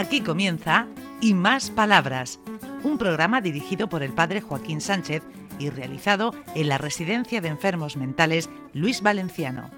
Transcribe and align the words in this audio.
Aquí 0.00 0.22
comienza 0.22 0.86
Y 1.20 1.34
Más 1.34 1.70
Palabras, 1.70 2.40
un 2.84 2.96
programa 2.96 3.42
dirigido 3.42 3.86
por 3.90 4.02
el 4.02 4.14
padre 4.14 4.40
Joaquín 4.40 4.80
Sánchez 4.80 5.22
y 5.58 5.68
realizado 5.68 6.32
en 6.54 6.70
la 6.70 6.78
Residencia 6.78 7.42
de 7.42 7.48
Enfermos 7.48 7.98
Mentales 7.98 8.48
Luis 8.72 9.02
Valenciano. 9.02 9.68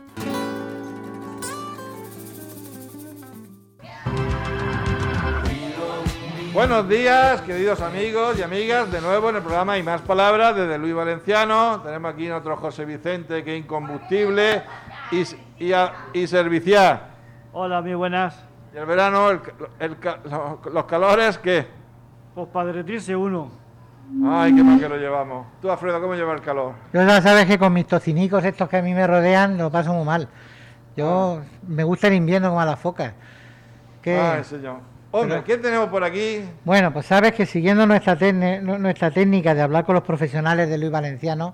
Buenos 6.52 6.86
días, 6.88 7.40
queridos 7.42 7.80
amigos 7.80 8.38
y 8.38 8.42
amigas, 8.42 8.90
de 8.92 9.00
nuevo 9.00 9.30
en 9.30 9.36
el 9.36 9.42
programa 9.42 9.78
Y 9.78 9.82
Más 9.82 10.02
Palabras 10.02 10.54
desde 10.54 10.76
Luis 10.78 10.94
Valenciano. 10.94 11.80
Tenemos 11.82 12.12
aquí 12.12 12.26
a 12.26 12.32
nuestro 12.32 12.56
José 12.58 12.84
Vicente, 12.84 13.42
que 13.42 13.56
es 13.56 13.64
incombustible 13.64 14.62
y, 15.10 15.22
y, 15.64 15.72
a- 15.72 15.92
y 16.12 16.27
servicial. 16.27 17.00
Hola, 17.54 17.80
muy 17.80 17.95
buenas. 17.95 18.36
Y 18.74 18.78
el 18.78 18.86
verano, 18.86 19.30
el- 19.30 19.41
el 19.80 19.96
los 20.72 20.84
calores, 20.84 21.38
¿qué? 21.38 21.66
Pues 22.34 22.48
para 22.48 22.66
derretirse 22.66 23.14
uno. 23.14 23.50
Ay, 24.26 24.54
qué 24.54 24.62
mal 24.62 24.78
que 24.78 24.88
lo 24.88 24.96
llevamos. 24.96 25.46
Tú, 25.60 25.70
Alfredo, 25.70 26.00
¿cómo 26.00 26.14
lleva 26.14 26.32
el 26.34 26.40
calor? 26.42 26.74
Yo 26.92 27.02
ya 27.06 27.20
sabes 27.22 27.46
que 27.46 27.58
con 27.58 27.72
mis 27.72 27.86
tocinicos 27.86 28.44
estos 28.44 28.68
que 28.68 28.78
a 28.78 28.82
mí 28.82 28.92
me 28.94 29.06
rodean 29.06 29.56
lo 29.58 29.70
paso 29.70 29.92
muy 29.92 30.04
mal. 30.04 30.28
Yo 30.96 31.40
me 31.66 31.84
gusta 31.84 32.08
el 32.08 32.14
invierno 32.14 32.48
como 32.48 32.60
a 32.60 32.66
las 32.66 32.78
focas. 32.78 33.14
Que, 34.02 34.18
Ay, 34.18 34.44
señor. 34.44 34.77
Hombre, 35.10 35.34
Pero- 35.36 35.44
¿quién 35.44 35.62
tenemos 35.62 35.88
por 35.88 36.02
aquí? 36.04 36.42
bueno, 36.64 36.92
pues 36.92 37.06
sabes 37.06 37.32
que 37.32 37.44
siguiendo 37.46 37.86
nuestra, 37.86 38.16
nuestra 38.62 39.10
técnica 39.10 39.54
de 39.54 39.60
hablar 39.62 39.84
con 39.84 39.94
los 39.94 40.04
profesionales 40.04 40.68
de 40.70 40.78
Luis 40.78 40.91
Valenciano, 40.91 41.52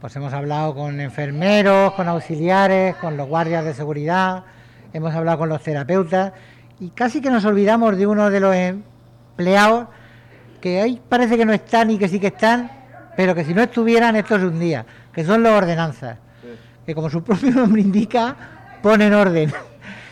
pues 0.00 0.14
hemos 0.16 0.32
hablado 0.34 0.74
con 0.74 1.00
enfermeros, 1.00 1.92
con 1.94 2.06
auxiliares, 2.08 2.96
con 2.96 3.16
los 3.16 3.26
guardias 3.28 3.64
de 3.64 3.72
seguridad, 3.72 4.44
hemos 4.94 5.14
hablado 5.14 5.38
con 5.38 5.48
los 5.50 5.60
terapeutas 5.62 6.32
y 6.80 6.88
casi 6.90 7.20
que 7.20 7.28
nos 7.28 7.44
olvidamos 7.44 7.96
de 7.98 8.06
uno 8.06 8.30
de 8.30 8.40
los 8.40 8.54
empleados 8.54 9.88
que 10.60 10.80
ahí 10.80 11.00
parece 11.08 11.36
que 11.36 11.44
no 11.44 11.52
están 11.52 11.90
y 11.90 11.98
que 11.98 12.08
sí 12.08 12.18
que 12.18 12.28
están, 12.28 12.70
pero 13.16 13.34
que 13.34 13.44
si 13.44 13.52
no 13.52 13.60
estuvieran 13.62 14.16
esto 14.16 14.36
es 14.36 14.42
un 14.42 14.58
día, 14.58 14.86
que 15.12 15.22
son 15.24 15.42
los 15.42 15.52
ordenanzas, 15.52 16.16
que 16.86 16.94
como 16.94 17.10
su 17.10 17.22
propio 17.24 17.50
nombre 17.50 17.82
indica, 17.82 18.34
ponen 18.82 19.12
orden. 19.12 19.52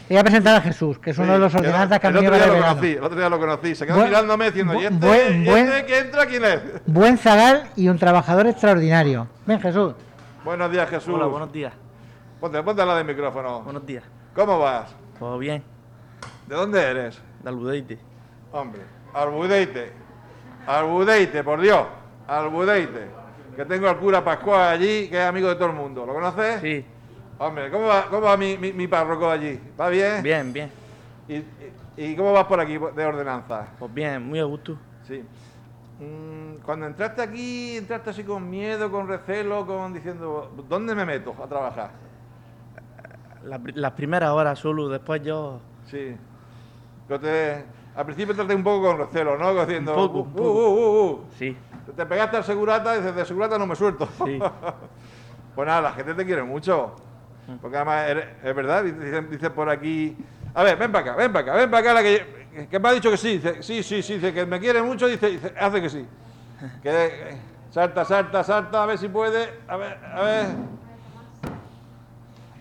Voy 0.09 0.19
a 0.19 0.25
presentar 0.25 0.57
a 0.57 0.61
Jesús, 0.61 0.99
que 0.99 1.11
es 1.11 1.19
uno 1.19 1.33
de 1.33 1.39
los 1.39 1.55
ordenanzas 1.55 1.99
que 1.99 2.07
a 2.07 2.11
el 2.11 2.17
mí 2.17 2.21
me 2.21 2.27
otro 2.29 2.39
día 2.39 2.47
lo 2.49 2.61
conocí, 2.61 2.91
el 2.91 3.03
otro 3.05 3.19
día 3.19 3.29
lo 3.31 3.39
conocí. 3.41 3.75
Se 3.75 3.87
quedó 3.87 3.97
Buen- 3.97 4.09
mirándome 4.09 4.45
diciendo, 4.47 4.75
¿y 4.75 4.85
este, 4.85 5.07
buen- 5.07 5.43
y 5.43 5.47
buen- 5.49 5.69
este 5.69 5.87
que 5.87 5.99
entra 6.01 6.27
quién 6.27 6.45
es? 6.45 6.61
Buen 6.87 7.17
zagal 7.17 7.63
y 7.77 7.89
un 7.89 7.99
trabajador 7.99 8.47
extraordinario. 8.47 9.27
Ven, 9.47 9.59
Jesús. 9.61 9.95
Buenos 10.45 10.71
días, 10.71 10.91
Jesús. 10.91 11.15
Hola, 11.15 11.27
buenos 11.27 11.51
días. 11.53 11.73
Ponte, 12.41 12.63
ponte 12.63 12.83
al 12.83 12.89
lado 12.89 12.99
del 12.99 13.07
micrófono. 13.07 13.63
Buenos 13.63 13.87
días. 13.87 14.03
¿Cómo 14.35 14.59
vas? 14.59 14.95
¿Todo 15.19 15.39
bien? 15.39 15.63
¿De 16.47 16.55
dónde 16.55 16.83
eres? 16.83 17.21
De 17.43 17.49
Albudeite. 17.49 17.99
Hombre, 18.53 18.83
Albudeite. 19.13 19.93
Albudeite, 20.67 21.45
por 21.45 21.61
Dios. 21.61 21.87
Albudeite. 22.27 23.09
Que 23.57 23.65
tengo 23.67 23.89
al 23.89 23.99
cura 23.99 24.25
Pascual 24.25 24.61
allí, 24.75 25.09
que 25.09 25.21
es 25.21 25.27
amigo 25.29 25.49
de 25.49 25.57
todo 25.57 25.67
el 25.67 25.75
mundo. 25.75 26.07
¿Lo 26.07 26.15
conoces? 26.15 26.61
Sí, 26.61 26.85
Hombre, 27.39 27.71
¿cómo 27.71 27.87
va, 27.87 28.07
cómo 28.09 28.23
va 28.23 28.37
mi, 28.37 28.57
mi, 28.57 28.73
mi 28.73 28.87
párroco 28.87 29.29
allí? 29.29 29.61
¿Va 29.79 29.89
bien? 29.89 30.23
bien, 30.23 30.53
bien. 30.53 30.71
¿Y, 31.29 31.35
y, 31.37 31.45
y 31.97 32.17
cómo 32.17 32.33
vas 32.33 32.45
por 32.45 32.61
aquí 32.61 32.79
de 32.79 33.05
ordenanza? 33.05 33.67
Pues 33.79 33.93
bien, 33.93 34.23
muy 34.23 34.39
a 34.39 34.45
gusto. 34.45 34.79
Sí. 35.07 35.25
Mm, 35.99 36.63
cuando 36.65 36.87
entraste 36.87 37.21
aquí, 37.21 37.77
entraste 37.77 38.11
así 38.11 38.23
con 38.25 38.49
miedo, 38.49 38.91
con 38.91 39.09
recelo, 39.09 39.67
con 39.67 39.93
diciendo, 39.93 40.53
¿dónde 40.69 40.95
me 40.95 41.05
meto 41.05 41.35
a 41.43 41.47
trabajar? 41.47 41.91
La 43.45 43.61
las 43.75 43.93
primeras 43.93 44.31
horas 44.31 44.59
solo, 44.59 44.89
después 44.89 45.23
yo... 45.23 45.61
Sí. 45.91 46.17
Pero 47.09 47.21
te, 47.21 47.65
al 47.97 48.05
principio 48.05 48.33
entraste 48.33 48.55
un 48.55 48.63
poco 48.63 48.87
con 48.89 48.99
recelo, 48.99 49.37
¿no? 49.37 49.49
Como 49.49 49.67
Diciendo, 49.67 49.93
Un 49.97 50.07
poco, 50.09 50.19
"Uh, 50.19 50.23
un 50.23 50.29
uh, 50.29 50.33
poco". 50.35 50.51
uh, 50.51 50.75
uh, 50.75 51.11
uh". 51.11 51.25
Sí, 51.39 51.57
Te 51.97 52.07
pegaste 52.07 52.37
al 52.37 52.45
segurata 52.45 52.95
y 52.95 52.99
dices, 52.99 53.15
de 53.15 53.25
segurata 53.25 53.59
no 53.59 53.67
me 53.67 53.77
suelto. 53.77 54.09
sí. 54.25 54.39
Pues 55.55 55.67
nada, 55.67 55.83
la 55.83 55.93
gente 55.93 56.15
te 56.15 56.25
quiere 56.25 56.43
mucho. 56.43 56.95
Porque 57.61 57.77
además 57.77 58.09
eres- 58.09 58.27
es 58.43 58.55
verdad, 58.57 58.83
dicen 58.85 59.29
dice 59.31 59.51
por 59.51 59.69
aquí. 59.69 60.17
A 60.55 60.63
ver, 60.63 60.79
ven 60.79 60.91
para 60.91 61.05
acá, 61.11 61.17
ven 61.17 61.31
para 61.31 61.43
acá, 61.43 61.55
ven 61.61 61.71
para 61.71 61.81
acá, 61.91 61.95
la 61.95 62.03
que, 62.03 62.69
que 62.71 62.79
me 62.79 62.89
ha 62.89 62.93
dicho 62.93 63.11
que 63.11 63.19
sí. 63.19 63.35
Dice, 63.37 63.63
sí, 63.63 63.83
sí, 63.83 64.03
sí, 64.03 64.15
dice 64.15 64.33
que 64.33 64.47
me 64.47 64.59
quiere 64.59 64.81
mucho, 64.81 65.07
dice, 65.07 65.29
dice, 65.29 65.53
hace 65.61 65.83
que 65.83 65.91
sí. 65.91 66.07
Que 66.83 66.91
eh, 67.05 67.39
salta, 67.71 68.03
salta, 68.07 68.43
salta, 68.43 68.83
a 68.83 68.87
ver 68.87 68.97
si 68.97 69.09
puede. 69.09 69.47
A 69.69 69.77
ver, 69.77 69.99
a 70.15 70.23
ver. 70.23 70.47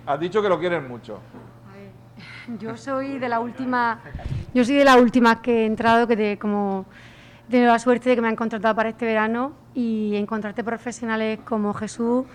Has 0.05 0.19
dicho 0.19 0.41
que 0.41 0.49
lo 0.49 0.59
quieres 0.59 0.87
mucho. 0.87 1.19
Yo 2.59 2.75
soy 2.75 3.19
de 3.19 3.29
la 3.29 3.39
última, 3.39 3.99
yo 4.53 4.65
soy 4.65 4.75
de 4.75 4.83
la 4.83 4.97
última 4.97 5.41
que 5.41 5.61
he 5.61 5.65
entrado, 5.65 6.07
que 6.07 6.15
de, 6.15 6.39
como 6.39 6.85
he 7.49 7.65
la 7.65 7.79
suerte 7.79 8.09
de 8.09 8.15
que 8.15 8.21
me 8.21 8.27
han 8.27 8.35
contratado 8.35 8.75
para 8.75 8.89
este 8.89 9.05
verano 9.05 9.53
y 9.73 10.15
encontrarte 10.15 10.63
profesionales 10.63 11.39
como 11.45 11.73
Jesús 11.73 12.25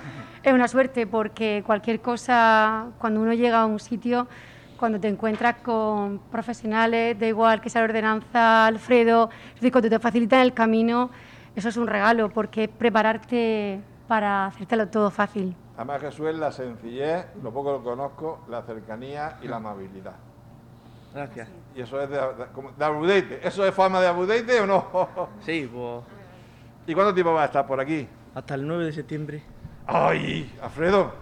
es 0.42 0.52
una 0.52 0.68
suerte 0.68 1.06
porque 1.06 1.62
cualquier 1.66 2.00
cosa, 2.00 2.86
cuando 2.98 3.20
uno 3.20 3.32
llega 3.34 3.62
a 3.62 3.66
un 3.66 3.80
sitio, 3.80 4.28
cuando 4.76 5.00
te 5.00 5.08
encuentras 5.08 5.56
con 5.56 6.20
profesionales, 6.30 7.18
da 7.18 7.26
igual 7.26 7.60
que 7.60 7.68
sea 7.68 7.80
la 7.80 7.86
ordenanza, 7.86 8.66
Alfredo, 8.66 9.28
es 9.48 9.54
decir, 9.56 9.72
cuando 9.72 9.90
te 9.90 9.98
facilitan 9.98 10.40
el 10.40 10.54
camino, 10.54 11.10
eso 11.56 11.68
es 11.68 11.76
un 11.76 11.88
regalo 11.88 12.30
porque 12.30 12.64
es 12.64 12.68
prepararte 12.68 13.80
para 14.06 14.46
hacértelo 14.46 14.86
todo 14.88 15.10
fácil. 15.10 15.56
Además, 15.76 16.00
Jesús 16.00 16.28
es 16.28 16.36
la 16.38 16.50
sencillez, 16.52 17.26
lo 17.42 17.50
poco 17.52 17.72
lo 17.72 17.82
conozco, 17.84 18.40
la 18.48 18.62
cercanía 18.62 19.36
y 19.42 19.48
la 19.48 19.56
amabilidad. 19.56 20.14
Gracias. 21.14 21.48
Y 21.74 21.80
eso 21.82 22.00
es 22.00 22.08
de, 22.08 22.16
de, 22.16 22.46
de 22.76 22.84
Abudeite. 22.84 23.46
¿Eso 23.46 23.64
es 23.66 23.74
fama 23.74 24.00
de 24.00 24.08
Abudeite 24.08 24.60
o 24.60 24.66
no? 24.66 25.08
Sí, 25.40 25.70
pues 25.72 26.02
¿Y 26.86 26.94
cuánto 26.94 27.12
tiempo 27.12 27.32
va 27.34 27.42
a 27.42 27.46
estar 27.46 27.66
por 27.66 27.80
aquí? 27.80 28.08
hasta 28.34 28.54
el 28.54 28.66
9 28.66 28.84
de 28.84 28.92
septiembre. 28.92 29.42
¡Ay, 29.86 30.54
Alfredo! 30.62 31.12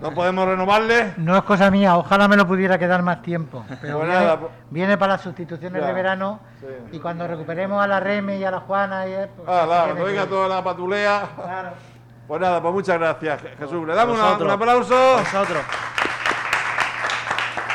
¿No 0.00 0.12
podemos 0.12 0.46
renovarle? 0.46 1.14
No 1.16 1.36
es 1.36 1.42
cosa 1.44 1.68
mía, 1.70 1.96
ojalá 1.96 2.28
me 2.28 2.36
lo 2.36 2.46
pudiera 2.46 2.78
quedar 2.78 3.02
más 3.02 3.22
tiempo. 3.22 3.64
Pero 3.80 3.98
Pues 3.98 4.08
viene, 4.08 4.20
nada, 4.24 4.38
pues- 4.40 4.52
viene 4.70 4.98
para 4.98 5.14
las 5.14 5.22
sustituciones 5.22 5.80
Ya, 5.82 5.88
de 5.88 5.92
verano 5.94 6.40
sí. 6.60 6.66
y 6.96 6.98
cuando 7.00 7.26
recuperemos 7.26 7.82
a 7.82 7.86
la 7.88 7.98
Reme 8.00 8.38
y 8.38 8.44
a 8.44 8.50
la 8.52 8.60
Juana 8.60 9.06
y 9.06 9.12
pues, 9.34 9.48
Ah, 9.48 9.62
claro, 9.66 10.04
venga 10.04 10.22
que- 10.22 10.28
toda 10.28 10.48
la 10.48 10.62
patulea. 10.64 11.28
Claro. 11.36 11.70
Pues 12.26 12.40
nada, 12.40 12.60
pues 12.62 12.72
muchas 12.74 12.98
gracias, 12.98 13.42
Je- 13.42 13.56
Jesús. 13.58 13.86
Le 13.86 13.94
damos 13.94 14.18
una- 14.18 14.32
un 14.36 14.50
aplauso. 14.50 15.16
Vosotros. 15.18 15.62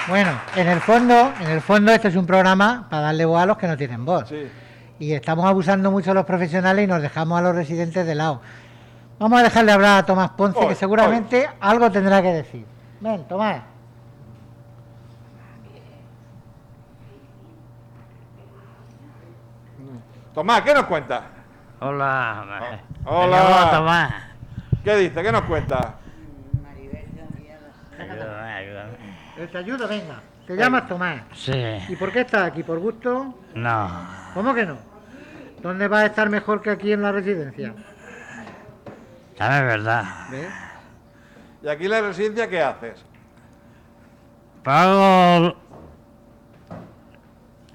Bueno, 0.07 0.31
en 0.55 0.67
el 0.67 0.81
fondo, 0.81 1.33
en 1.39 1.49
el 1.51 1.61
fondo 1.61 1.91
este 1.91 2.07
es 2.07 2.15
un 2.15 2.25
programa 2.25 2.87
para 2.89 3.03
darle 3.03 3.25
voz 3.25 3.41
a 3.41 3.45
los 3.45 3.57
que 3.57 3.67
no 3.67 3.77
tienen 3.77 4.03
voz. 4.05 4.27
Sí. 4.27 4.49
Y 4.97 5.13
estamos 5.13 5.45
abusando 5.45 5.91
mucho 5.91 6.09
de 6.09 6.15
los 6.15 6.25
profesionales 6.25 6.83
y 6.83 6.87
nos 6.87 7.01
dejamos 7.01 7.37
a 7.37 7.41
los 7.43 7.55
residentes 7.55 8.05
de 8.07 8.15
lado. 8.15 8.41
Vamos 9.19 9.39
a 9.39 9.43
dejarle 9.43 9.71
hablar 9.71 9.99
a 9.99 10.05
Tomás 10.05 10.31
Ponce, 10.31 10.67
que 10.67 10.75
seguramente 10.75 11.47
algo 11.59 11.91
tendrá 11.91 12.21
que 12.21 12.29
decir. 12.33 12.65
Ven, 13.01 13.27
Tomás. 13.27 13.61
Tomás, 20.33 20.61
¿qué 20.61 20.73
nos 20.73 20.83
cuenta? 20.85 21.23
Hola. 21.79 22.45
Hola. 23.05 23.43
Hola, 23.45 23.71
Tomás. 23.71 24.13
¿Qué 24.83 24.95
dice? 24.95 25.21
¿Qué 25.23 25.31
nos 25.31 25.43
cuenta? 25.43 25.95
Ayúdame, 27.99 28.53
ayúdame. 28.53 28.91
Eh, 29.37 29.47
Te 29.51 29.57
ayudo, 29.57 29.87
venga. 29.87 30.21
Te 30.47 30.55
llamas 30.55 30.87
Tomás. 30.87 31.21
Sí. 31.35 31.53
¿Y 31.89 31.95
por 31.95 32.11
qué 32.11 32.21
estás 32.21 32.43
aquí? 32.47 32.63
¿Por 32.63 32.79
gusto? 32.79 33.35
No. 33.53 33.89
¿Cómo 34.33 34.53
que 34.53 34.65
no? 34.65 34.77
¿Dónde 35.61 35.87
vas 35.87 36.03
a 36.03 36.05
estar 36.07 36.29
mejor 36.29 36.61
que 36.61 36.69
aquí 36.71 36.91
en 36.93 37.01
la 37.01 37.11
residencia? 37.11 37.73
También 39.37 39.61
es 39.63 39.67
verdad. 39.67 40.03
¿Ves? 40.31 40.47
¿Y 41.61 41.67
aquí 41.67 41.85
en 41.85 41.91
la 41.91 42.01
residencia 42.01 42.49
qué 42.49 42.61
haces? 42.61 43.03
Pago. 44.63 45.55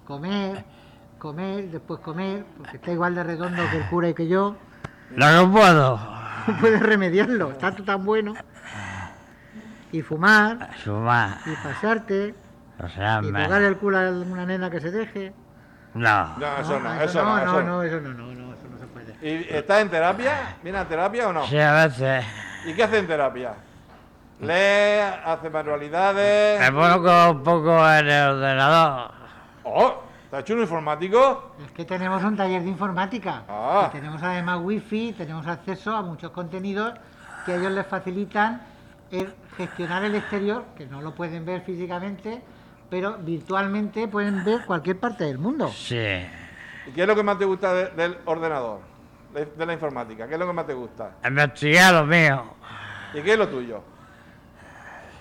Comer, 0.06 0.64
comer, 1.18 1.70
después 1.70 2.00
comer, 2.00 2.44
porque 2.58 2.76
está 2.76 2.90
igual 2.92 3.14
de 3.14 3.22
redondo 3.24 3.62
que 3.70 3.76
el 3.78 3.86
cura 3.86 4.08
y 4.08 4.14
que 4.14 4.26
yo. 4.26 4.56
Lo 5.10 5.26
que 5.26 5.52
puedo. 5.52 6.13
No 6.48 6.56
puedes 6.58 6.80
remediarlo, 6.80 7.52
está 7.52 7.72
tú 7.72 7.84
tan 7.84 8.04
bueno. 8.04 8.34
Y 9.92 10.02
fumar, 10.02 10.70
y 11.46 11.54
pasarte, 11.62 12.34
O 12.82 12.88
sea, 12.88 13.20
y 13.22 13.30
me... 13.30 13.44
tocar 13.44 13.62
el 13.62 13.76
culo 13.76 13.98
a 13.98 14.10
una 14.10 14.44
nena 14.44 14.68
que 14.68 14.80
se 14.80 14.90
deje. 14.90 15.32
No. 15.94 16.36
No, 16.36 16.56
eso 16.58 16.80
no, 16.80 17.00
eso 17.00 17.22
no. 17.24 17.36
no, 17.36 17.42
eso 17.42 17.52
no, 17.60 17.62
no. 17.62 17.62
no, 17.62 17.82
eso 17.84 18.00
no, 18.00 18.08
no, 18.12 18.34
no, 18.34 18.54
eso 18.54 18.68
no 18.68 18.78
se 18.78 18.86
puede. 18.86 19.16
¿Y 19.22 19.46
estás 19.54 19.82
en 19.82 19.90
terapia? 19.90 20.56
¿Viene 20.62 20.78
a 20.78 20.88
terapia 20.88 21.28
o 21.28 21.32
no? 21.32 21.46
Sí, 21.46 21.58
a 21.58 21.86
veces. 21.86 22.24
¿Y 22.66 22.74
qué 22.74 22.82
hace 22.82 22.98
en 22.98 23.06
terapia? 23.06 23.54
¿Lee? 24.40 25.00
¿Hace 25.24 25.48
manualidades? 25.48 26.60
Me 26.60 26.72
pongo 26.72 27.30
un 27.30 27.42
poco 27.44 27.88
en 27.90 28.08
el 28.08 28.28
ordenador. 28.30 29.12
¡Oh! 29.62 30.03
¿Te 30.34 30.38
has 30.38 30.42
hecho 30.46 30.54
un 30.54 30.62
informático? 30.62 31.54
Es 31.64 31.70
que 31.70 31.84
tenemos 31.84 32.20
un 32.24 32.36
taller 32.36 32.60
de 32.60 32.68
informática. 32.68 33.44
Ah. 33.48 33.86
Y 33.88 33.92
tenemos 33.92 34.20
además 34.20 34.58
wifi, 34.62 35.12
tenemos 35.16 35.46
acceso 35.46 35.94
a 35.94 36.02
muchos 36.02 36.32
contenidos 36.32 36.92
que 37.46 37.52
a 37.52 37.54
ellos 37.54 37.70
les 37.70 37.86
facilitan 37.86 38.60
el 39.12 39.32
gestionar 39.56 40.02
el 40.02 40.16
exterior, 40.16 40.64
que 40.76 40.86
no 40.86 41.00
lo 41.02 41.14
pueden 41.14 41.44
ver 41.46 41.60
físicamente, 41.60 42.42
pero 42.90 43.16
virtualmente 43.18 44.08
pueden 44.08 44.42
ver 44.44 44.64
cualquier 44.66 44.98
parte 44.98 45.22
del 45.22 45.38
mundo. 45.38 45.68
Sí. 45.68 45.94
¿Y 45.94 46.90
qué 46.92 47.02
es 47.02 47.06
lo 47.06 47.14
que 47.14 47.22
más 47.22 47.38
te 47.38 47.44
gusta 47.44 47.72
de- 47.72 47.90
del 47.90 48.18
ordenador? 48.24 48.80
De, 49.32 49.44
de 49.46 49.66
la 49.66 49.72
informática, 49.72 50.26
¿qué 50.26 50.34
es 50.34 50.40
lo 50.40 50.48
que 50.48 50.52
más 50.52 50.66
te 50.66 50.74
gusta? 50.74 51.12
Investigar 51.24 51.94
lo 51.94 52.06
mío. 52.06 52.42
¿Y 53.14 53.20
qué 53.22 53.34
es 53.34 53.38
lo 53.38 53.46
tuyo? 53.48 53.84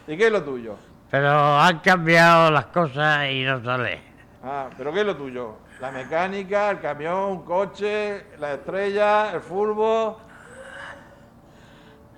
¿Y 0.08 0.18
qué 0.18 0.26
es 0.26 0.32
lo 0.32 0.42
tuyo? 0.44 0.76
Pero 1.12 1.60
han 1.60 1.78
cambiado 1.82 2.50
las 2.50 2.66
cosas 2.66 3.30
y 3.30 3.44
no 3.44 3.64
sale. 3.64 4.12
Ah, 4.44 4.70
pero 4.78 4.92
¿qué 4.92 5.00
es 5.02 5.06
lo 5.06 5.16
tuyo? 5.16 5.56
La 5.80 5.92
mecánica, 5.92 6.72
el 6.72 6.80
camión, 6.82 7.16
un 7.32 7.46
coche, 7.46 8.26
la 8.40 8.54
estrella, 8.56 9.32
el 9.34 9.42
fútbol. 9.42 10.18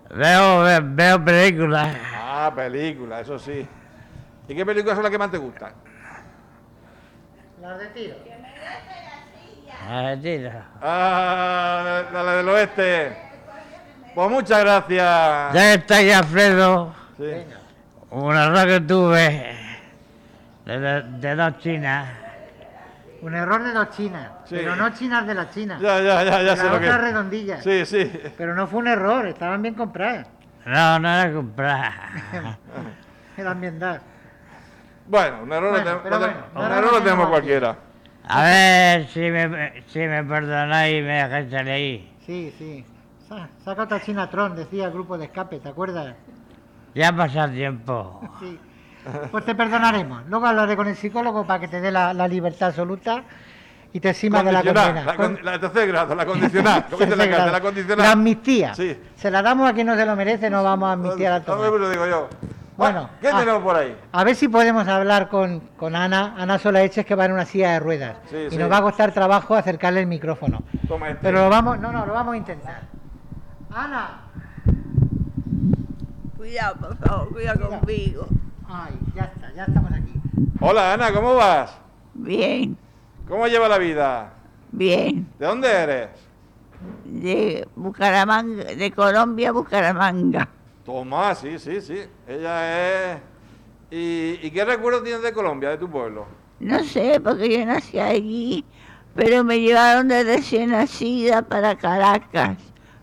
Veo, 0.09 0.61
ve- 0.63 0.79
veo 0.83 1.23
películas. 1.23 1.95
Ah, 2.15 2.51
películas, 2.55 3.21
eso 3.21 3.37
sí. 3.37 3.67
¿Y 4.47 4.55
qué 4.55 4.65
películas 4.65 4.95
son 4.95 5.03
las 5.03 5.11
que 5.11 5.17
más 5.17 5.31
te 5.31 5.37
gustan? 5.37 5.73
Las 7.61 7.79
de 7.79 7.87
tiro. 7.87 8.15
Mentira. 9.89 10.65
Ah, 10.81 12.03
la, 12.11 12.23
la 12.23 12.35
del 12.37 12.49
oeste. 12.49 13.17
Pues 14.15 14.29
muchas 14.31 14.59
gracias. 14.61 15.53
Ya 15.53 15.61
que 15.61 15.73
está 15.73 15.97
aquí 15.97 16.11
Alfredo, 16.11 16.93
Sí. 17.17 17.31
un 18.09 18.35
error 18.35 18.67
que 18.67 18.79
tuve 18.81 19.55
de, 20.65 20.79
de- 20.79 21.01
de 21.03 21.35
dos 21.35 21.57
chinas. 21.59 22.07
Un 23.21 23.33
error 23.33 23.63
de 23.63 23.73
dos 23.73 23.89
chinas, 23.91 24.29
Sí. 24.45 24.55
pero 24.57 24.75
no 24.75 24.89
chinas 24.91 25.25
de 25.25 25.33
la 25.33 25.49
China. 25.49 25.77
Ya, 25.81 25.99
ya, 26.01 26.23
ya, 26.23 26.41
ya 26.43 26.55
sé 26.55 26.63
las 26.63 26.73
lo 26.73 26.79
que 26.79 26.85
otras 26.87 27.01
redondillas. 27.01 27.63
Sí, 27.63 27.85
sí. 27.85 28.11
Pero 28.37 28.53
no 28.53 28.67
fue 28.67 28.79
un 28.79 28.87
error, 28.87 29.25
estaban 29.27 29.61
bien 29.63 29.73
compradas. 29.73 30.27
No, 30.65 30.99
no 30.99 31.09
era 31.09 31.33
comprar. 31.33 31.93
Eran 33.37 33.61
bien 33.61 33.79
dadas. 33.79 34.01
Bueno, 35.07 35.43
un 35.43 35.51
error, 35.53 35.71
Bueno, 35.71 35.91
lo, 35.93 36.01
bueno, 36.19 36.27
un 36.55 36.61
no 36.61 36.65
error 36.65 36.75
lo 36.83 36.89
tenemos 36.89 37.03
tenemos 37.03 37.29
cualquiera. 37.29 37.75
A 38.27 38.43
ver 38.43 39.07
si 39.07 39.19
me, 39.21 39.83
si 39.87 39.99
me 39.99 40.23
perdonáis 40.23 40.99
y 40.99 41.01
me 41.03 41.13
dejáis 41.23 41.51
salir. 41.51 42.11
Sí, 42.25 42.53
sí. 42.57 42.85
Sa- 43.27 43.49
Saca 43.63 43.83
otra 43.83 44.01
China 44.01 44.29
Tron, 44.29 44.55
decía 44.55 44.85
el 44.85 44.91
grupo 44.91 45.17
de 45.17 45.25
escape, 45.25 45.59
¿te 45.59 45.69
acuerdas? 45.69 46.15
Ya 46.95 47.09
ha 47.09 47.15
pasado 47.15 47.51
tiempo. 47.53 48.21
Sí. 48.39 48.59
Pues 49.31 49.45
te 49.45 49.55
perdonaremos. 49.55 50.25
Luego 50.27 50.45
hablaré 50.47 50.75
con 50.75 50.87
el 50.87 50.95
psicólogo 50.95 51.45
para 51.45 51.59
que 51.59 51.67
te 51.67 51.81
dé 51.81 51.91
la, 51.91 52.13
la 52.13 52.27
libertad 52.27 52.69
absoluta 52.69 53.23
y 53.93 53.99
te 53.99 54.09
exima 54.09 54.43
de 54.43 54.51
la 54.51 54.61
Condicional, 54.61 54.85
condena. 54.85 55.05
la, 55.05 55.15
Con- 55.15 55.45
la 55.45 55.59
tercer 55.59 55.87
grado, 55.87 56.15
la 56.15 56.25
condicional. 56.25 56.85
¿Cómo 56.89 57.05
dice 57.05 57.15
la 57.15 57.29
cárcel? 57.29 57.51
La 57.51 57.61
condicional. 57.61 58.05
La 58.05 58.11
amnistía. 58.11 58.73
Sí. 58.75 58.97
Se 59.15 59.31
la 59.31 59.41
damos 59.41 59.69
a 59.69 59.73
quien 59.73 59.87
no 59.87 59.95
se 59.95 60.05
lo 60.05 60.15
merece, 60.15 60.49
no 60.49 60.63
vamos 60.63 60.89
a 60.89 60.93
amnistiar 60.93 61.33
al 61.33 61.41
No, 61.41 61.45
tomar. 61.45 61.71
me 61.71 61.79
lo 61.79 61.89
digo 61.89 62.05
yo. 62.07 62.27
Bueno, 62.77 63.09
¿qué 63.21 63.29
tenemos 63.31 63.63
por 63.63 63.73
ahí? 63.77 63.95
A 64.11 64.23
ver 64.25 64.35
si 64.35 64.49
podemos 64.49 64.85
hablar 64.89 65.29
con, 65.29 65.61
con 65.77 65.95
Ana. 65.95 66.35
Ana 66.37 66.59
Solaeches 66.59 67.05
que 67.05 67.15
va 67.15 67.23
en 67.23 67.31
una 67.31 67.45
silla 67.45 67.71
de 67.71 67.79
ruedas. 67.79 68.17
Sí, 68.29 68.35
y 68.47 68.49
sí. 68.49 68.57
nos 68.57 68.69
va 68.69 68.77
a 68.79 68.81
costar 68.81 69.13
trabajo 69.13 69.55
acercarle 69.55 70.01
el 70.01 70.07
micrófono. 70.07 70.61
Toma 70.85 71.07
este. 71.07 71.21
Pero 71.21 71.45
lo 71.45 71.49
vamos, 71.49 71.79
no, 71.79 71.93
no, 71.93 72.05
lo 72.05 72.11
vamos 72.13 72.33
a 72.33 72.37
intentar. 72.37 72.81
Ana. 73.73 74.23
Cuidado, 76.35 76.75
por 76.75 76.97
favor, 76.97 77.29
cuidado 77.31 77.69
conmigo. 77.69 78.27
Ay, 78.67 78.93
ya 79.15 79.23
está, 79.25 79.53
ya 79.53 79.63
estamos 79.65 79.91
aquí. 79.91 80.13
Hola 80.59 80.93
Ana, 80.93 81.13
¿cómo 81.13 81.35
vas? 81.35 81.77
Bien, 82.13 82.77
¿Cómo 83.27 83.47
lleva 83.47 83.67
la 83.67 83.77
vida? 83.77 84.33
bien. 84.71 85.27
¿De 85.39 85.45
dónde 85.45 85.67
eres? 85.71 86.09
De 87.05 87.67
Bucaramanga, 87.75 88.63
de 88.65 88.91
Colombia 88.91 89.51
Bucaramanga. 89.51 90.47
Toma, 90.85 91.33
sí, 91.33 91.57
sí, 91.57 91.81
sí. 91.81 92.01
Ella 92.27 93.13
es. 93.13 93.19
¿Y, 93.91 94.39
y 94.47 94.51
qué 94.51 94.65
recuerdo 94.65 95.01
tienes 95.01 95.21
de 95.23 95.31
Colombia, 95.33 95.69
de 95.69 95.77
tu 95.77 95.89
pueblo? 95.89 96.25
No 96.59 96.83
sé, 96.83 97.19
porque 97.23 97.57
yo 97.59 97.65
nací 97.65 97.99
allí, 97.99 98.65
pero 99.15 99.43
me 99.43 99.59
llevaron 99.59 100.07
de 100.07 100.23
recién 100.23 100.71
nacida 100.71 101.41
para 101.41 101.75
Caracas, 101.77 102.57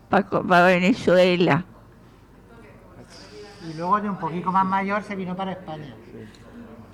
para, 0.09 0.29
para 0.29 0.65
Venezuela. 0.67 1.65
Y 3.69 3.73
luego 3.75 4.01
de 4.01 4.09
un 4.09 4.17
poquito 4.17 4.51
más 4.51 4.65
mayor 4.65 5.03
se 5.03 5.15
vino 5.15 5.35
para 5.35 5.53
España. 5.53 5.93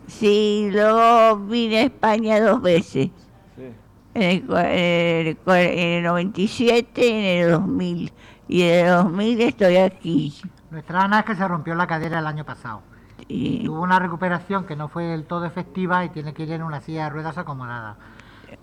Sí, 0.07 0.69
luego 0.71 1.38
vine 1.38 1.80
a 1.80 1.83
España 1.83 2.39
dos 2.42 2.62
veces. 2.62 3.10
Sí. 3.56 3.74
En 4.13 4.24
el, 4.24 4.57
en 4.57 5.27
el 5.27 5.38
en 5.48 5.98
el 5.98 6.04
97 6.04 7.06
y 7.06 7.10
en 7.10 7.45
el 7.45 7.51
2000. 7.51 8.13
Y 8.48 8.63
en 8.63 8.86
el 8.86 8.92
2000 8.92 9.42
estoy 9.42 9.77
aquí. 9.77 10.42
Nuestra 10.71 11.04
Ana 11.04 11.19
es 11.19 11.25
que 11.25 11.36
se 11.36 11.48
rompió 11.48 11.75
la 11.75 11.88
cadera 11.88 12.19
el 12.19 12.27
año 12.27 12.45
pasado. 12.45 12.81
Y, 13.27 13.65
Tuvo 13.65 13.81
una 13.81 14.00
recuperación 14.00 14.65
que 14.65 14.75
no 14.75 14.88
fue 14.88 15.06
del 15.06 15.25
todo 15.25 15.45
efectiva 15.45 16.04
y 16.06 16.10
tiene 16.10 16.33
que 16.33 16.44
ir 16.44 16.51
en 16.51 16.63
una 16.63 16.81
silla 16.81 17.06
de 17.06 17.10
ruedas 17.12 17.38
acomodada. 17.38 17.98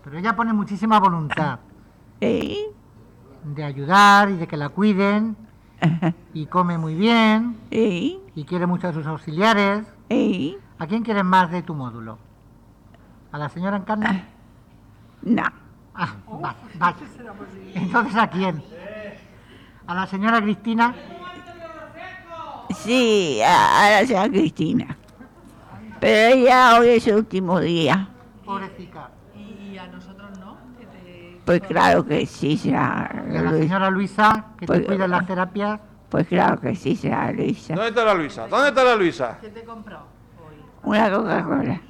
Pero 0.03 0.19
ella 0.19 0.35
pone 0.35 0.53
muchísima 0.53 0.99
voluntad 0.99 1.61
¿sí? 2.21 2.67
de 3.45 3.65
ayudar 3.65 4.31
y 4.31 4.37
de 4.37 4.47
que 4.47 4.57
la 4.57 4.69
cuiden 4.69 5.37
y 6.35 6.47
come 6.47 6.79
muy 6.79 6.95
bien 6.95 7.57
y 7.71 8.45
quiere 8.47 8.67
mucho 8.67 8.89
a 8.89 8.93
sus 8.93 9.07
auxiliares. 9.07 9.87
¿A 10.79 10.87
quién 10.87 11.03
quieres 11.03 11.25
más 11.25 11.51
de 11.51 11.63
tu 11.63 11.75
módulo? 11.75 12.19
¿A 13.33 13.39
la 13.39 13.49
señora 13.49 13.77
Encarna? 13.77 14.25
No. 15.23 15.43
Ah, 15.95 16.15
vale, 16.29 16.57
vale. 16.79 16.97
Entonces, 17.75 18.17
¿a 18.17 18.29
quién? 18.29 18.63
¿A 19.87 19.95
la 19.95 20.07
señora 20.07 20.41
Cristina? 20.43 20.95
Sí, 22.71 23.41
a, 23.43 23.87
a 23.87 23.91
la 23.91 24.07
señora 24.07 24.29
Cristina. 24.29 24.97
Pero 26.01 26.35
ella 26.35 26.79
hoy 26.79 26.89
es 26.89 27.05
su 27.05 27.15
último 27.15 27.61
día. 27.61 28.09
Pobrecita. 28.45 29.11
Pues 31.47 31.63
claro 31.63 32.05
que 32.05 32.27
sí, 32.27 32.59
será 32.59 33.09
¿Y 33.31 33.37
a 33.37 33.41
la 33.43 33.51
Luisa. 33.53 33.59
señora 33.63 33.91
Luisa, 33.91 34.45
que 34.59 34.67
te 34.67 34.73
Pues- 34.73 34.87
cuida 34.87 35.05
en 35.05 35.11
las 35.13 35.27
terapias? 35.27 35.81
Pues 36.11 36.27
claro 36.27 36.61
que 36.61 36.75
sí, 36.75 36.97
será 36.97 37.31
Luisa. 37.33 37.75
¿Dónde 37.75 37.89
está 37.91 38.05
la 38.05 38.15
Luisa? 38.15 38.49
¿Dónde 38.49 38.69
está 38.69 38.85
la 38.85 38.97
Luisa? 38.97 39.39
Una 40.83 41.11
Coca-Cola. 41.11 41.81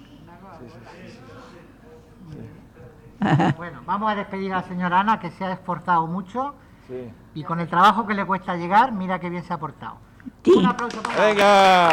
Bueno, 3.56 3.80
vamos 3.86 4.12
a 4.12 4.14
despedir 4.14 4.52
a 4.52 4.56
la 4.60 4.62
señora 4.68 5.00
Ana, 5.00 5.18
que 5.18 5.30
se 5.30 5.44
ha 5.44 5.52
esforzado 5.52 6.06
mucho 6.06 6.54
Sí. 6.86 7.10
y 7.34 7.42
con 7.44 7.58
el 7.60 7.66
trabajo 7.68 8.06
que 8.06 8.14
le 8.14 8.24
cuesta 8.24 8.56
llegar, 8.56 8.92
mira 8.92 9.18
qué 9.18 9.30
bien 9.30 9.42
se 9.42 9.52
ha 9.52 9.58
portado. 9.58 9.96
Sí. 10.44 10.52
Un 10.56 10.66
aplauso 10.66 11.02
para. 11.02 11.24
Venga. 11.26 11.88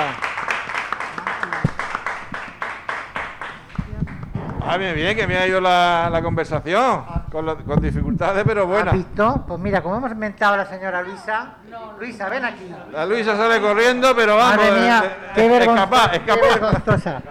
Ah, 4.66 4.78
bien, 4.78 4.96
bien, 4.96 5.16
que 5.16 5.28
me 5.28 5.38
ha 5.38 5.48
ido 5.48 5.60
la, 5.60 6.10
la 6.12 6.22
conversación. 6.22 7.04
Con, 7.34 7.48
lo- 7.48 7.58
con 7.66 7.82
dificultades, 7.82 8.44
pero 8.46 8.62
¿Has 8.62 8.68
buena. 8.68 8.92
visto? 8.92 9.44
Pues 9.48 9.60
mira, 9.60 9.82
como 9.82 9.98
hemos 9.98 10.12
inventado 10.12 10.54
a 10.54 10.58
la 10.58 10.66
señora 10.68 11.02
Luisa. 11.02 11.56
Luisa, 12.00 12.30
ven 12.30 12.46
aquí. 12.46 12.72
La 12.92 13.08
Luisa 13.08 13.36
sale 13.36 13.60
corriendo, 13.60 14.16
pero 14.16 14.38
vamos. 14.38 14.56
Madre 14.58 14.72
mía, 14.80 15.04
eh, 15.04 15.10
eh, 15.32 15.32
qué, 15.34 15.58
escapar. 15.58 16.22
vergonzosa. 16.22 17.22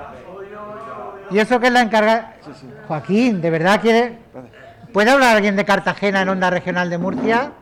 Y 1.31 1.39
eso 1.39 1.61
que 1.61 1.69
es 1.69 1.73
la 1.73 1.83
encargada. 1.83 2.35
Joaquín, 2.89 3.41
¿de 3.41 3.49
verdad 3.51 3.81
quiere.? 3.81 4.19
¿Puede 4.93 5.13
hablar 5.13 5.37
alguien 5.37 5.55
de 5.55 5.65
Cartagena 5.65 6.23
en 6.23 6.29
Onda 6.31 6.51
Regional 6.51 6.91
de 6.91 6.99
Murcia? 6.99 7.53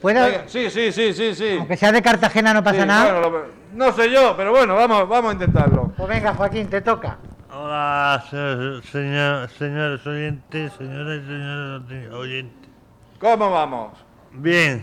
¿Puede? 0.00 0.48
Sí, 0.48 0.70
sí, 0.70 0.92
sí, 0.92 1.12
sí, 1.12 1.34
sí. 1.34 1.56
Aunque 1.58 1.76
sea 1.76 1.90
de 1.90 2.02
Cartagena 2.02 2.54
no 2.54 2.62
pasa 2.62 2.82
Sí, 2.82 2.86
nada. 2.86 3.12
bueno, 3.20 3.30
lo- 3.30 3.44
no 3.74 3.90
sé 3.92 4.08
yo, 4.12 4.34
pero 4.36 4.52
bueno, 4.52 4.76
vamos, 4.76 5.08
vamos 5.08 5.30
a 5.30 5.32
intentarlo. 5.34 5.92
Pues 5.96 6.08
venga, 6.08 6.34
Joaquín, 6.34 6.68
te 6.68 6.80
toca. 6.82 7.16
Hola, 7.56 8.24
se- 8.30 8.82
señor- 8.90 9.48
señores 9.50 10.04
oyentes, 10.06 10.72
señores 10.72 11.22
y 11.22 11.26
señores 11.26 12.12
oyentes. 12.12 12.70
¿Cómo 13.20 13.48
vamos? 13.50 13.92
Bien, 14.32 14.82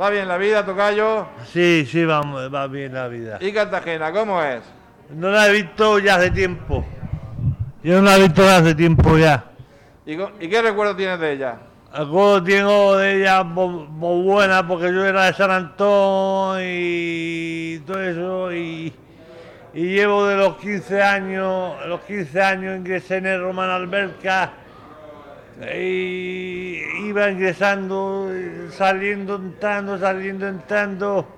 ¿Va 0.00 0.08
bien 0.10 0.26
la 0.26 0.38
vida, 0.38 0.64
Tocayo? 0.64 1.26
sí, 1.52 1.86
sí, 1.86 2.04
vamos, 2.06 2.52
va 2.54 2.66
bien 2.68 2.94
la 2.94 3.08
vida. 3.08 3.36
¿Y 3.40 3.52
Cartagena, 3.52 4.12
cómo 4.12 4.42
es? 4.42 4.62
No 5.10 5.28
la 5.30 5.48
he 5.48 5.52
visto 5.52 5.98
ya 5.98 6.14
hace 6.16 6.30
tiempo. 6.30 6.84
Yo 7.82 7.96
no 8.00 8.02
la 8.02 8.16
he 8.16 8.22
visto 8.22 8.42
ya 8.42 8.56
hace 8.58 8.74
tiempo 8.74 9.18
ya. 9.18 9.44
¿Y, 10.06 10.12
y 10.14 10.48
qué 10.48 10.62
recuerdo 10.62 10.96
tienes 10.96 11.20
de 11.20 11.32
ella? 11.32 11.56
Algo 11.92 12.42
tengo 12.42 12.96
de 12.96 13.20
ella 13.22 13.42
muy 13.42 14.22
buena 14.24 14.66
porque 14.66 14.86
yo 14.86 15.04
era 15.04 15.26
de 15.26 15.32
San 15.34 15.50
Antón 15.50 16.58
y 16.62 17.78
todo 17.86 18.00
eso 18.02 18.52
y, 18.54 18.92
y 19.76 19.94
llevo 19.94 20.26
de 20.26 20.36
los 20.36 20.56
15 20.56 21.02
años, 21.02 21.74
los 21.86 22.00
15 22.02 22.42
años 22.42 22.76
ingresé 22.78 23.16
en 23.18 23.26
el 23.26 23.42
Román 23.42 23.68
Alberca 23.70 24.52
y 25.74 26.82
iba 27.06 27.30
ingresando, 27.30 28.30
saliendo, 28.70 29.36
entrando, 29.36 29.98
saliendo, 29.98 30.46
entrando 30.48 31.28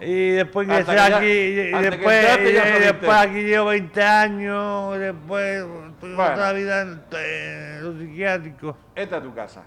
y 0.00 0.30
después 0.30 0.68
ingresé 0.68 0.94
ya- 0.94 1.16
aquí 1.16 1.26
y, 1.26 1.54
después, 1.72 2.16
entraste 2.18 2.52
ya 2.52 2.60
y 2.60 2.62
saliste. 2.72 2.80
después 2.92 3.16
aquí 3.18 3.42
llevo 3.42 3.66
20 3.66 4.02
años, 4.02 4.98
después 4.98 5.64
tuve 6.00 6.14
Bueno. 6.14 6.32
otra 6.32 6.52
vida 6.52 6.82
en, 6.82 7.00
en 7.18 7.82
los 7.84 7.98
psiquiátricos. 7.98 8.76
Esta 8.94 9.16
es 9.18 9.22
tu 9.22 9.34
casa. 9.34 9.62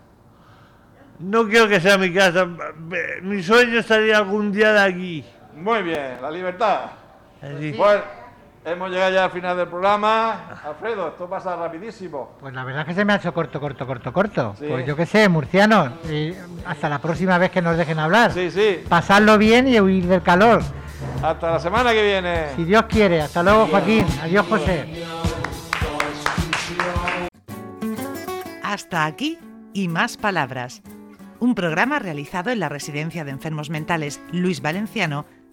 No 1.19 1.47
quiero 1.49 1.67
que 1.67 1.79
sea 1.81 1.97
mi 1.97 2.13
casa. 2.13 2.47
Mi 3.23 3.43
sueño 3.43 3.81
salir 3.83 4.13
algún 4.15 4.51
día 4.53 4.71
de 4.71 4.79
aquí. 4.79 5.25
Muy 5.55 5.81
bien, 5.83 6.21
la 6.21 6.31
libertad. 6.31 6.91
Así. 7.41 7.73
Pues 7.75 8.01
hemos 8.65 8.89
llegado 8.89 9.11
ya 9.13 9.25
al 9.25 9.31
final 9.31 9.57
del 9.57 9.67
programa. 9.67 10.59
Alfredo, 10.63 11.09
esto 11.09 11.29
pasa 11.29 11.55
rapidísimo. 11.55 12.37
Pues 12.39 12.53
la 12.53 12.63
verdad 12.63 12.81
es 12.81 12.87
que 12.87 12.93
se 12.93 13.05
me 13.05 13.13
ha 13.13 13.15
hecho 13.17 13.33
corto, 13.33 13.59
corto, 13.59 13.87
corto, 13.87 14.13
corto. 14.13 14.55
Sí. 14.59 14.65
Pues 14.69 14.85
yo 14.85 14.95
qué 14.95 15.05
sé, 15.05 15.29
murcianos. 15.29 15.91
y 16.09 16.33
hasta 16.65 16.89
la 16.89 16.99
próxima 16.99 17.37
vez 17.37 17.51
que 17.51 17.61
nos 17.61 17.77
dejen 17.77 17.99
hablar. 17.99 18.31
Sí, 18.31 18.51
sí. 18.51 18.83
Pasarlo 18.87 19.37
bien 19.37 19.67
y 19.67 19.79
huir 19.79 20.07
del 20.07 20.21
calor. 20.21 20.61
Hasta 21.23 21.51
la 21.51 21.59
semana 21.59 21.91
que 21.93 22.03
viene. 22.03 22.47
Si 22.55 22.65
Dios 22.65 22.83
quiere. 22.83 23.21
Hasta 23.21 23.43
luego, 23.43 23.67
Joaquín. 23.67 24.05
Adiós, 24.21 24.45
José. 24.47 25.05
Hasta 28.63 29.05
aquí 29.05 29.39
y 29.73 29.87
más 29.87 30.17
palabras. 30.17 30.81
Un 31.39 31.55
programa 31.55 31.99
realizado 31.99 32.49
en 32.51 32.59
la 32.59 32.69
Residencia 32.69 33.23
de 33.23 33.31
Enfermos 33.31 33.69
Mentales 33.69 34.21
Luis 34.31 34.61
Valenciano 34.61 35.25